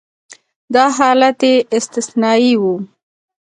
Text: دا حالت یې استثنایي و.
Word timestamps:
دا 0.73 0.85
حالت 0.97 1.39
یې 1.49 1.55
استثنایي 1.77 2.53
و. 2.61 2.63